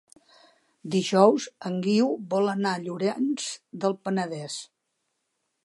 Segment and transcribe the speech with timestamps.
[0.95, 3.47] Dijous en Guiu vol anar a Llorenç
[3.85, 4.57] del Penedès.